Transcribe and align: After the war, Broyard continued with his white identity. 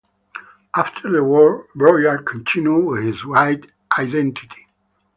After 0.75 1.11
the 1.11 1.23
war, 1.23 1.67
Broyard 1.75 2.25
continued 2.25 2.85
with 2.87 3.03
his 3.03 3.23
white 3.23 3.67
identity. 3.99 4.67